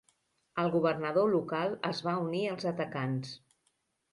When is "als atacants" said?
2.55-3.37